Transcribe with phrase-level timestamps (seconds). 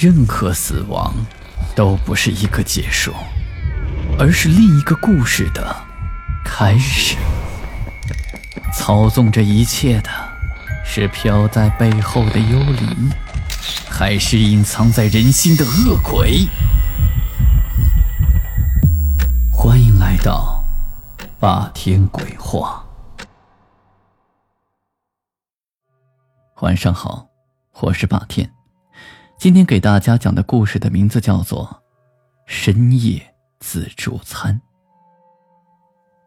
[0.00, 1.12] 任何死亡
[1.76, 3.12] 都不是一个结束，
[4.18, 5.76] 而是另一个故事的
[6.42, 7.18] 开始。
[8.72, 10.08] 操纵这一切的
[10.82, 13.10] 是飘在背后的幽灵，
[13.90, 16.48] 还是隐藏在人心的恶鬼？
[19.52, 20.64] 欢迎来到
[21.38, 22.82] 霸天鬼话。
[26.62, 27.26] 晚上好，
[27.80, 28.50] 我是霸天。
[29.40, 31.64] 今天给大家讲的故事的名字叫做
[32.44, 34.60] 《深夜自助餐》。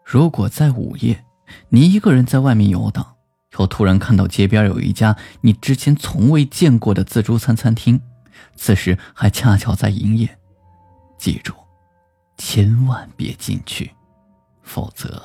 [0.03, 1.23] 如果在午夜，
[1.69, 3.15] 你一个人在外面游荡，
[3.59, 8.01] 又突然看到街边有一家你之前从未见过的自助餐餐厅，
[8.55, 10.39] 此时还恰巧在营业，
[11.15, 11.53] 记住，
[12.39, 13.91] 千万别进去，
[14.63, 15.21] 否则。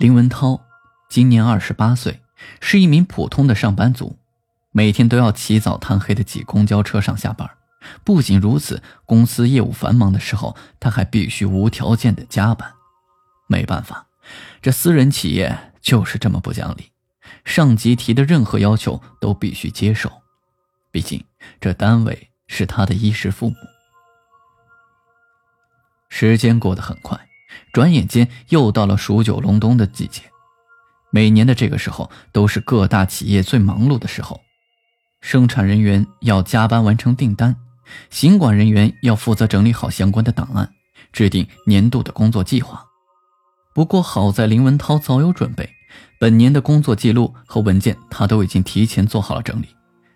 [0.00, 0.60] 林文涛
[1.08, 2.20] 今年二十八岁，
[2.60, 4.16] 是一名普通的上班族。
[4.76, 7.48] 每天都要起早贪黑的挤公交车上下班，
[8.04, 12.74] 不仅如此，公司业务繁忙的时候，他还必须无条件的加班。
[13.46, 14.08] 没办法，
[14.60, 16.90] 这私人企业就是这么不讲理，
[17.42, 20.12] 上级提的任何要求都必须接受，
[20.90, 21.24] 毕竟
[21.58, 23.56] 这单位是他的衣食父母。
[26.10, 27.18] 时间过得很快，
[27.72, 30.20] 转眼间又到了数九隆冬的季节，
[31.10, 34.42] 每年的这个时候都是各大企业最忙碌的时候。
[35.20, 37.56] 生产人员要加班完成订单，
[38.10, 40.70] 行管人员要负责整理好相关的档案，
[41.12, 42.84] 制定年度的工作计划。
[43.74, 45.68] 不过好在林文涛早有准备，
[46.18, 49.68] 本年的工作记录和文件他都已经提前做好了整理，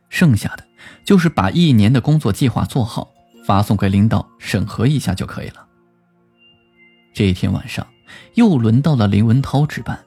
[0.09, 0.65] 剩下的
[1.05, 3.11] 就是把一年的工作计划做好，
[3.45, 5.67] 发送给领导审核一下就可以了。
[7.13, 7.87] 这一天晚上，
[8.35, 9.99] 又轮到了林文涛值班，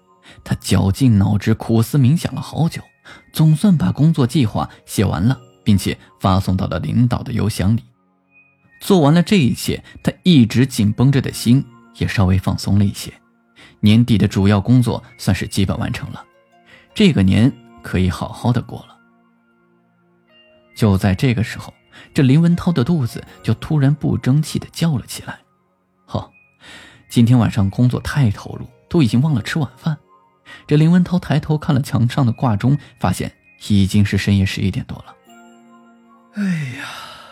[0.43, 2.81] 他绞尽脑汁苦思冥想了好久。
[3.31, 7.83] 总算把工作计划写完了，并且发送到了领导的邮箱里。
[8.79, 13.13] 做完了这一切，他一直紧绷着的心也稍微放松了一些。
[13.79, 16.23] 年底的主要工作算是基本完成了，
[16.93, 17.51] 这个年
[17.81, 18.97] 可以好好的过了。
[20.75, 21.73] 就在这个时候，
[22.13, 25.39] 这林文涛的肚子就突然不争气的叫了起来。
[26.07, 26.31] 哦，
[27.09, 29.97] 今天晚上工作太投入，都已经忘了吃晚饭。
[30.67, 33.31] 这林文涛抬头看了墙上的挂钟，发现
[33.67, 35.15] 已经是深夜十一点多了。
[36.35, 36.43] 哎
[36.77, 36.85] 呀，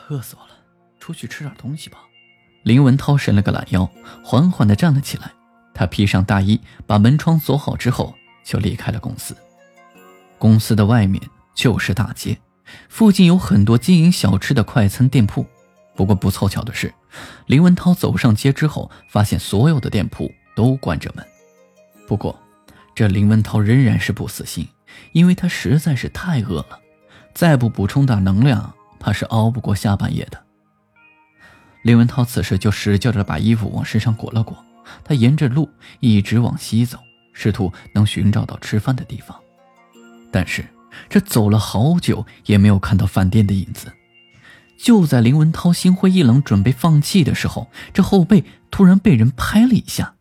[0.10, 0.54] 饿死我了！
[1.00, 2.00] 出去吃点东西吧。
[2.64, 3.90] 林文涛伸了个懒腰，
[4.24, 5.32] 缓缓地站了起来。
[5.74, 8.14] 他披上大衣，把门窗锁好之后，
[8.44, 9.36] 就离开了公司。
[10.38, 11.22] 公司的外面
[11.56, 12.38] 就是大街，
[12.90, 15.46] 附近有很多经营小吃的快餐店铺。
[15.96, 16.94] 不过不凑巧的是，
[17.48, 21.26] 林文涛走上街之后，发现所有的店铺都关着门。
[22.08, 22.38] 不过，
[22.94, 24.68] 这林文涛仍然是不死心，
[25.14, 26.80] 因为他实在是太饿了，
[27.34, 30.44] 再不补充点能量，怕是熬不过下半夜的。
[31.84, 34.64] 林文涛此时就使劲的把衣服往身上裹了裹，
[35.04, 35.70] 他沿着路
[36.00, 37.00] 一直往西走，
[37.34, 39.36] 试图能寻找到吃饭的地方。
[40.32, 40.64] 但是
[41.10, 43.92] 这走了好久也没有看到饭店的影子。
[44.78, 50.16] 就在林文涛心灰意冷、准备放弃的时候，这后背突然被人拍了一下。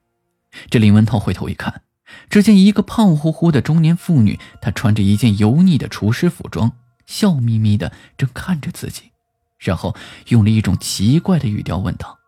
[0.69, 1.82] 这林文涛回头一看。
[2.28, 6.72] 只见一个胖乎乎的中年妇女，她穿着一件油腻的厨师服装，
[7.06, 9.12] 笑眯眯的正看着自己，
[9.59, 9.97] 然后
[10.28, 12.19] 用了一种奇怪的语调问道：“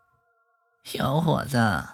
[0.84, 1.84] 小伙子，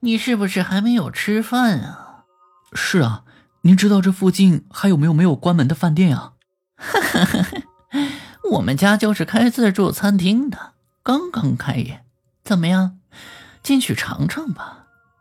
[0.00, 2.24] 你是不是还没有吃饭啊
[2.72, 3.24] ？”“是啊，
[3.62, 6.34] 您知道这附近还有没有没有关门的饭店啊
[8.52, 10.72] ？”“我们家就是开自助餐厅的，
[11.02, 12.04] 刚刚开业，
[12.44, 12.98] 怎么样，
[13.62, 14.77] 进去尝尝吧。”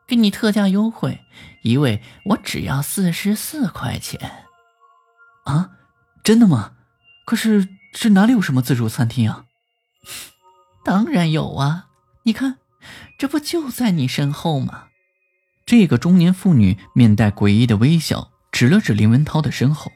[0.08, 1.20] 给你特价优惠，
[1.64, 4.46] 一位我只要四十四块钱。
[5.44, 5.72] 啊，
[6.24, 6.72] 真的吗？
[7.26, 9.44] 可是这哪里有什么自助餐厅啊？
[10.86, 11.88] 当然有啊，
[12.24, 12.58] 你看，
[13.20, 14.86] 这不就在你身后吗？
[15.66, 19.92] 这个中年妇女面带诡异的微笑，指了指林文涛的身后。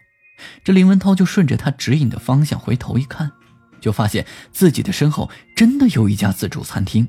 [0.66, 3.32] 这林文涛就顺着她指引的方向回头一看，
[3.80, 7.08] 就发现自己的身后真的有一家自助餐厅，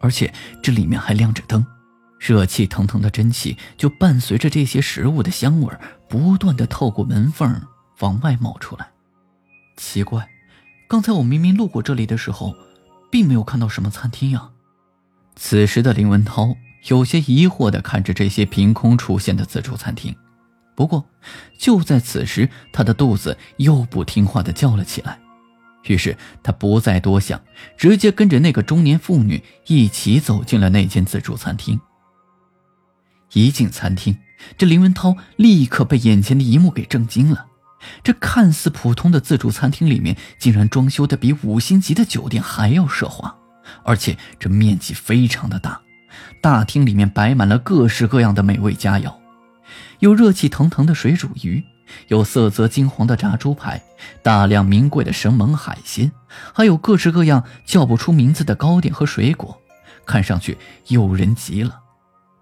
[0.00, 1.64] 而且这里面还亮着灯。
[2.24, 5.74] 热气腾腾的蒸汽就伴随着这些食物的香味
[6.08, 7.60] 不断的透过门缝
[7.98, 8.88] 往外冒出来。
[9.76, 10.28] 奇怪，
[10.88, 12.54] 刚才我明明路过这里的时候，
[13.10, 14.50] 并没有看到什么餐厅呀。
[15.34, 16.54] 此时的林文涛
[16.86, 20.14] 有些疑惑的看着这些凭空出现的自助餐厅。
[20.76, 21.04] 不过，
[21.58, 25.18] 就在此时，他的肚子又不听话的叫了起来。
[25.88, 27.42] 于是他不再多想，
[27.76, 31.80] 直接跟着那个中年妇女一起走进了那间自助餐厅。
[33.32, 34.16] 一进餐厅，
[34.56, 37.46] 这林文涛立刻被眼前的一幕给震惊了。
[38.04, 43.34] 这看似普通的自助餐厅里面，竟然装修的比五星级的酒店还要奢华，
[43.84, 45.80] 而且这面积非常的大。
[46.40, 49.14] 大厅里面摆满了各式各样的美味佳肴，
[49.98, 51.64] 有热气腾腾的水煮鱼，
[52.08, 53.82] 有色泽金黄的炸猪排，
[54.22, 56.12] 大量名贵的生猛海鲜，
[56.52, 59.58] 还有各式各样叫不出名字的糕点和水果，
[60.04, 60.58] 看上去
[60.88, 61.80] 诱人极了。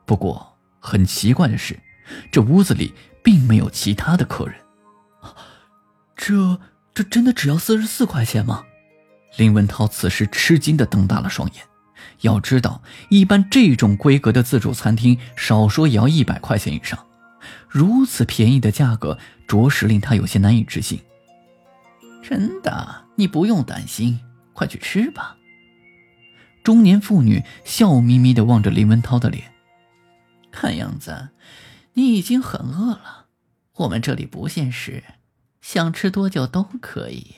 [0.05, 0.50] 不过
[0.81, 1.79] 很奇怪的是，
[2.33, 2.93] 这屋子里
[3.23, 4.57] 并没有其他的客人。
[6.17, 6.59] 这
[6.93, 8.65] 这真的只要四十四块钱吗？
[9.37, 11.63] 林文涛此时吃惊的瞪大了双眼。
[12.23, 16.99] 要知道，一般这种规格的自助餐厅，少说也要一百块钱以上。
[17.69, 21.01] 如此便宜的价格，着实令他有些难以置信。
[22.23, 24.21] 真的，你不用担心，
[24.53, 25.37] 快去吃吧。
[26.63, 29.45] 中年妇女笑眯眯的望着林文涛的脸，
[30.51, 31.31] 看样子
[31.95, 33.27] 你已经很饿了。
[33.75, 35.05] 我们这里不限时，
[35.61, 37.37] 想吃多久都可以。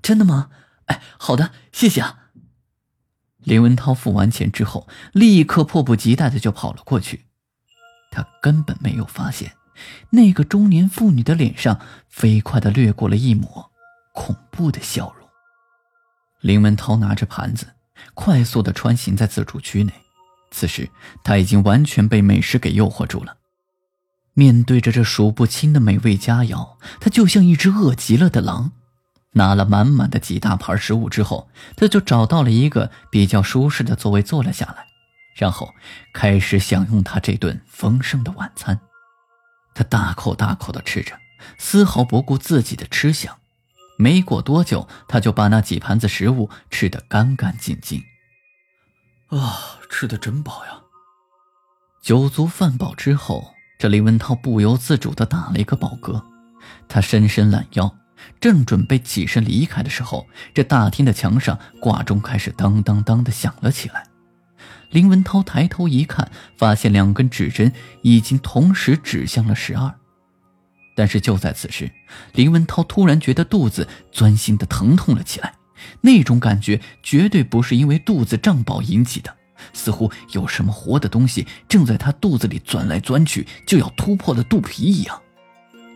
[0.00, 0.50] 真的吗？
[0.86, 2.30] 哎，好的，谢谢啊。
[3.38, 7.26] 林文涛付完钱之后，立刻迫不及待的就跑了过去。
[8.10, 9.56] 他根本没有发现，
[10.10, 13.72] 那个中年妇女的脸上飞快的掠过了一抹
[14.12, 15.28] 恐怖的笑容。
[16.40, 17.74] 林文涛拿着盘子，
[18.14, 19.92] 快速的穿行在自助区内。
[20.56, 20.88] 此时
[21.24, 23.38] 他已经完全被美食给诱惑住了。
[24.34, 28.70] 面对着这数不清的美味佳肴，他就像一只饿极了的狼。
[29.32, 34.86] 拿了满满的几大盘食物之后，他就找到了一个比较舒适的座位坐了下来，
[35.36, 35.74] 然后
[36.12, 38.78] 开始享用他这顿丰盛的晚餐。
[39.74, 41.18] 他大口大口的吃着，
[41.58, 43.36] 丝毫不顾自己的吃相。
[43.98, 48.00] 没过多久，他就把那几盘子食物吃得干干净净。
[49.28, 50.72] 啊，吃的真饱呀！
[52.02, 56.22] 酒足饭饱之后，这李文涛不由自主的打了一个饱嗝，
[56.88, 57.94] 他伸伸懒腰。
[58.40, 64.06] 正准备起身离开的时候，这大厅的墙上挂钟开始当当当的响了起来。
[64.90, 67.72] 林文涛抬头一看，发现两根指针
[68.02, 69.92] 已经同时指向了十二。
[70.94, 71.90] 但是就在此时，
[72.32, 75.54] 林文涛突然觉得肚子钻心的疼痛了起来。
[76.00, 79.36] 那种感觉绝对不是因为肚子胀饱引起的，
[79.72, 85.20] 似乎有什么活的东西正在他肚子里钻来钻去，就要突破了肚皮一样。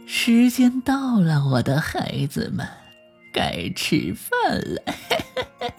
[0.07, 2.67] 时间到了，我的孩子们，
[3.33, 4.83] 该吃饭了。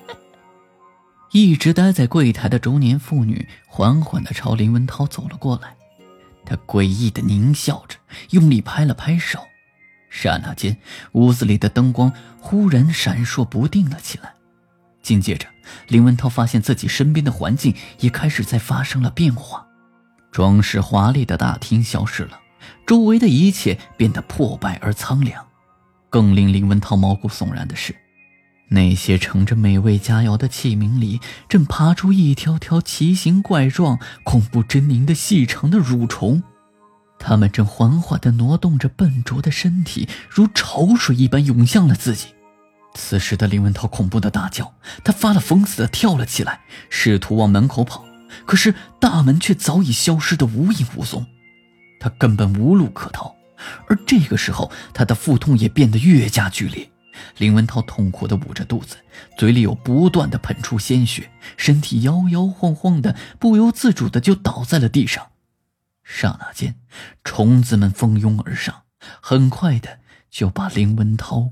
[1.32, 5.76] 一直待在柜台的中年妇女缓缓的朝林文涛走了过来，
[6.46, 7.98] 她诡异的狞笑着，
[8.32, 9.40] 用力拍了拍手。
[10.10, 10.78] 刹那间，
[11.14, 14.34] 屋子里的灯光忽然闪烁不定了起来。
[15.02, 15.48] 紧接着，
[15.88, 19.66] 林文涛发现自己身边的环境也开始在发生了变化，
[20.32, 22.40] 装饰华丽的大厅消失了。
[22.86, 25.46] 周围的一切变得破败而苍凉，
[26.10, 27.96] 更令林文涛毛骨悚然的是，
[28.70, 36.44] 那些盛着美味佳肴的器皿里，正爬出一条条奇形怪状、恐怖狰狞的细长的蠕虫，
[37.20, 42.28] 他们正缓缓地挪动着笨拙的身体，如潮水一般涌向了自己。
[42.96, 44.74] 此时的林文涛恐怖的大叫，
[45.04, 48.04] 他发了疯似的跳了起来，试图往门口跑，
[48.46, 51.26] 可是大门却早已消失得无影无踪。
[52.00, 53.36] 他根本无路可逃，
[53.88, 56.90] 而这个时候，他的腹痛也变得越加剧烈。
[57.38, 58.96] 林文涛痛苦地捂着肚子，
[59.38, 65.28] 嘴里有不断地喷出鲜血，身体摇摇晃晃的，不由自主的就倒在了地上。
[66.12, 66.76] 刹那间，
[67.24, 68.84] 虫子们蜂拥而上，
[69.22, 70.00] 很快的
[70.32, 71.52] 就把林文涛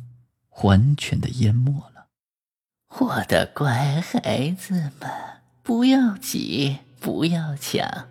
[0.63, 2.07] 完全的淹没了。
[2.99, 5.11] 我的乖孩子们，
[5.61, 8.07] 不要急，不要抢，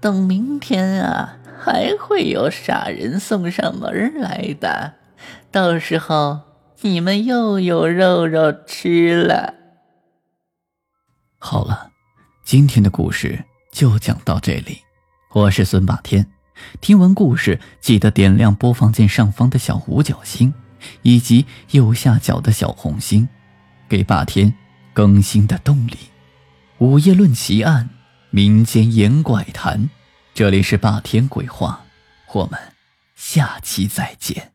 [0.00, 1.36] 等明天啊！
[1.60, 4.94] 还会有傻人送上门来的，
[5.50, 6.40] 到时候
[6.80, 9.54] 你们又有肉肉吃了。
[11.38, 11.90] 好了，
[12.44, 14.87] 今天的故事就讲到这里。
[15.32, 16.26] 我是孙霸天，
[16.80, 20.54] 听完故事记得点亮播放键上方的小五角星，
[21.02, 23.28] 以及右下角的小红心，
[23.90, 24.54] 给霸天
[24.94, 25.98] 更新的动力。
[26.78, 27.90] 午夜论奇案，
[28.30, 29.90] 民间言怪谈。
[30.32, 31.84] 这里是霸天鬼话，
[32.32, 32.58] 我们
[33.14, 34.52] 下期再见。